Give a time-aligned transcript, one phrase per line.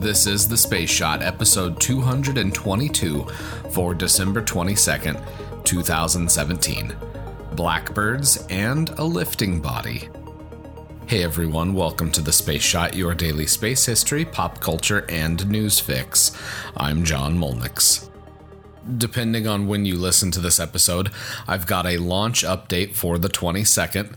[0.00, 3.26] This is the Space Shot, episode 222
[3.72, 6.94] for December 22nd, 2017.
[7.54, 10.08] Blackbirds and a lifting body.
[11.08, 15.80] Hey everyone, welcome to the Space Shot, your daily space history, pop culture, and news
[15.80, 16.30] fix.
[16.76, 18.08] I'm John Mulnix.
[18.98, 21.10] Depending on when you listen to this episode,
[21.48, 24.14] I've got a launch update for the 22nd.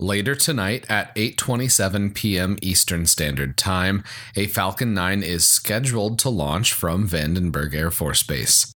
[0.00, 2.58] Later tonight at 8:27 p.m.
[2.60, 4.02] Eastern Standard Time,
[4.34, 8.72] a Falcon 9 is scheduled to launch from Vandenberg Air Force Base.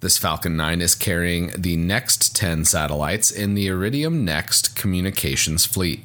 [0.00, 6.04] This Falcon 9 is carrying the next 10 satellites in the Iridium Next communications fleet.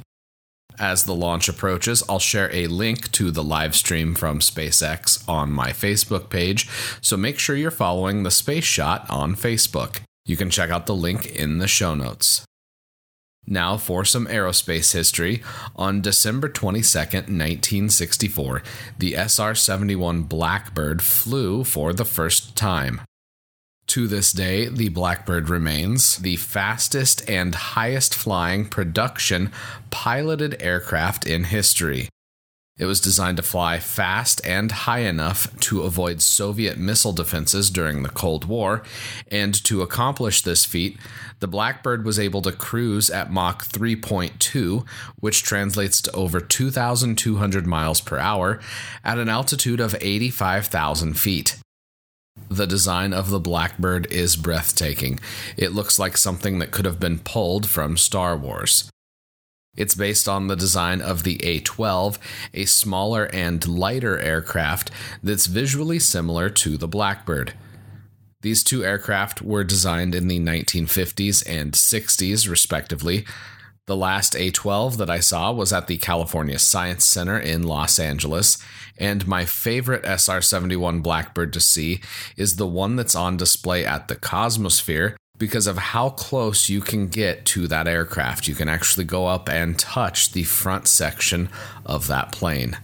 [0.80, 5.52] As the launch approaches, I'll share a link to the live stream from SpaceX on
[5.52, 6.68] my Facebook page,
[7.00, 10.00] so make sure you're following the Space Shot on Facebook.
[10.26, 12.44] You can check out the link in the show notes.
[13.52, 15.44] Now for some aerospace history.
[15.76, 18.64] On December 22, 1964,
[18.98, 23.02] the SR 71 Blackbird flew for the first time.
[23.88, 29.52] To this day, the Blackbird remains the fastest and highest flying production
[29.90, 32.08] piloted aircraft in history.
[32.82, 38.02] It was designed to fly fast and high enough to avoid Soviet missile defenses during
[38.02, 38.82] the Cold War,
[39.28, 40.98] and to accomplish this feat,
[41.42, 44.84] the Blackbird was able to cruise at Mach 3.2,
[45.20, 48.60] which translates to over 2,200 miles per hour,
[49.04, 51.58] at an altitude of 85,000 feet.
[52.50, 55.20] The design of the Blackbird is breathtaking.
[55.56, 58.90] It looks like something that could have been pulled from Star Wars.
[59.76, 62.20] It's based on the design of the A 12,
[62.54, 64.92] a smaller and lighter aircraft
[65.24, 67.54] that's visually similar to the Blackbird.
[68.42, 73.26] These two aircraft were designed in the 1950s and 60s, respectively.
[73.88, 77.98] The last A 12 that I saw was at the California Science Center in Los
[77.98, 78.58] Angeles,
[78.98, 82.02] and my favorite SR 71 Blackbird to see
[82.36, 87.08] is the one that's on display at the Cosmosphere because of how close you can
[87.08, 88.48] get to that aircraft.
[88.48, 91.50] You can actually go up and touch the front section
[91.84, 92.78] of that plane.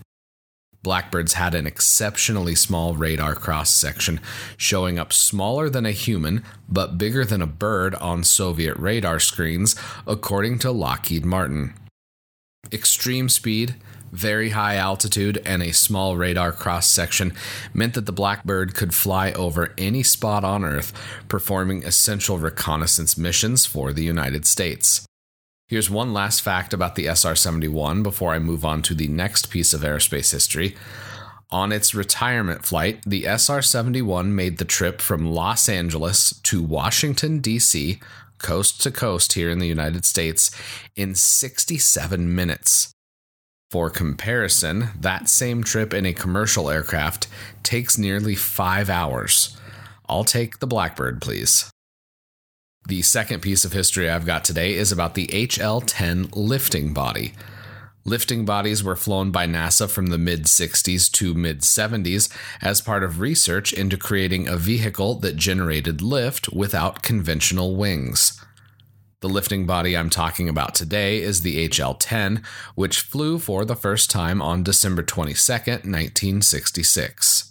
[0.81, 4.19] Blackbirds had an exceptionally small radar cross section,
[4.57, 9.75] showing up smaller than a human but bigger than a bird on Soviet radar screens,
[10.07, 11.75] according to Lockheed Martin.
[12.73, 13.75] Extreme speed,
[14.11, 17.33] very high altitude, and a small radar cross section
[17.73, 20.93] meant that the Blackbird could fly over any spot on Earth,
[21.27, 25.05] performing essential reconnaissance missions for the United States.
[25.67, 29.49] Here's one last fact about the SR 71 before I move on to the next
[29.49, 30.75] piece of aerospace history.
[31.51, 37.39] On its retirement flight, the SR 71 made the trip from Los Angeles to Washington,
[37.39, 37.99] D.C.,
[38.37, 40.51] coast to coast here in the United States,
[40.95, 42.93] in 67 minutes.
[43.69, 47.27] For comparison, that same trip in a commercial aircraft
[47.63, 49.57] takes nearly five hours.
[50.07, 51.69] I'll take the Blackbird, please.
[52.87, 57.33] The second piece of history I've got today is about the HL 10 lifting body.
[58.05, 63.03] Lifting bodies were flown by NASA from the mid 60s to mid 70s as part
[63.03, 68.41] of research into creating a vehicle that generated lift without conventional wings.
[69.21, 72.43] The lifting body I'm talking about today is the HL 10,
[72.75, 77.49] which flew for the first time on December 22, 1966.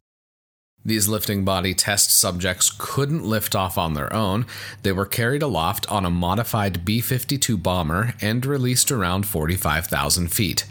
[0.85, 4.47] These lifting body test subjects couldn't lift off on their own.
[4.85, 10.67] They were carried aloft on a modified B 52 bomber and released around 45,000 feet.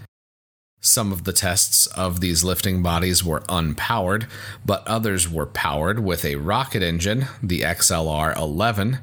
[0.80, 4.30] Some of the tests of these lifting bodies were unpowered,
[4.66, 9.00] but others were powered with a rocket engine, the XLR 11.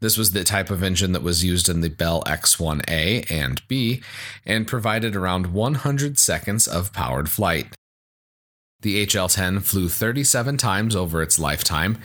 [0.00, 3.66] This was the type of engine that was used in the Bell X 1A and
[3.66, 4.02] B
[4.46, 7.74] and provided around 100 seconds of powered flight.
[8.80, 11.98] The HL 10 flew 37 times over its lifetime.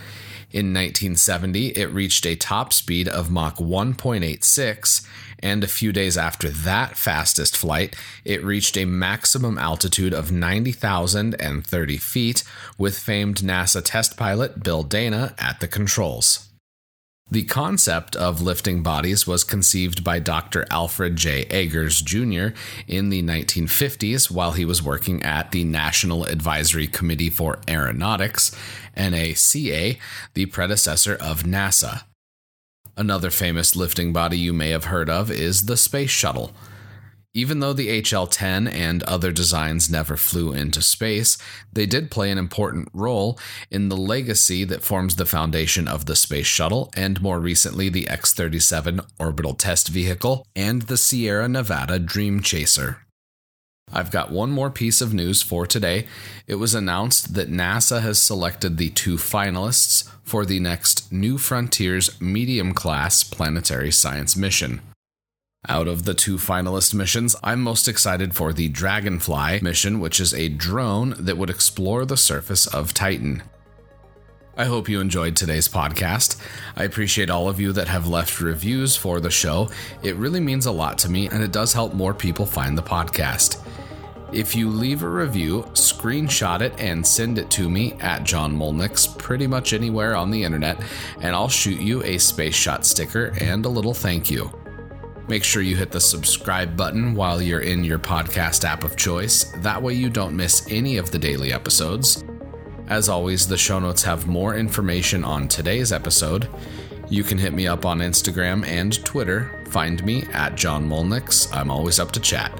[0.49, 5.07] In 1970, it reached a top speed of Mach 1.86,
[5.39, 11.97] and a few days after that fastest flight, it reached a maximum altitude of 90,030
[11.97, 12.43] feet
[12.77, 16.52] with famed NASA test pilot Bill Dana at the controls.
[17.33, 20.67] The concept of lifting bodies was conceived by Dr.
[20.69, 21.45] Alfred J.
[21.45, 22.49] Eggers Jr.
[22.87, 28.55] in the 1950s while he was working at the National Advisory Committee for Aeronautics,
[28.95, 29.97] NACA,
[30.35, 32.03] the predecessor of NASA.
[32.95, 36.53] Another famous lifting body you may have heard of is the Space Shuttle.
[37.35, 41.35] Even though the HL 10 and other designs never flew into space,
[41.71, 43.39] they did play an important role
[43.71, 48.07] in the legacy that forms the foundation of the Space Shuttle and more recently the
[48.07, 52.99] X 37 orbital test vehicle and the Sierra Nevada Dream Chaser.
[53.91, 56.05] I've got one more piece of news for today.
[56.45, 62.21] It was announced that NASA has selected the two finalists for the next New Frontiers
[62.21, 64.81] medium class planetary science mission.
[65.69, 70.33] Out of the two finalist missions, I'm most excited for the Dragonfly mission, which is
[70.33, 73.43] a drone that would explore the surface of Titan.
[74.57, 76.37] I hope you enjoyed today's podcast.
[76.75, 79.69] I appreciate all of you that have left reviews for the show.
[80.03, 82.83] It really means a lot to me, and it does help more people find the
[82.83, 83.65] podcast.
[84.33, 89.17] If you leave a review, screenshot it and send it to me at John Mulnix
[89.17, 90.81] pretty much anywhere on the internet,
[91.21, 94.51] and I'll shoot you a Space Shot sticker and a little thank you.
[95.27, 99.45] Make sure you hit the subscribe button while you're in your podcast app of choice.
[99.57, 102.23] That way, you don't miss any of the daily episodes.
[102.87, 106.49] As always, the show notes have more information on today's episode.
[107.09, 109.63] You can hit me up on Instagram and Twitter.
[109.69, 111.53] Find me at John Mulnix.
[111.55, 112.59] I'm always up to chat.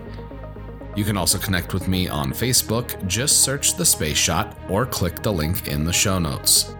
[0.96, 3.06] You can also connect with me on Facebook.
[3.08, 6.74] Just search the Space Shot or click the link in the show notes.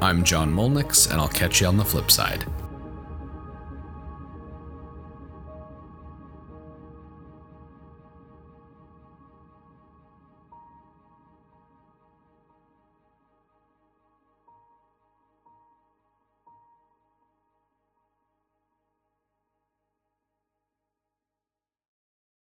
[0.00, 2.46] I'm John Mulnix, and I'll catch you on the flip side.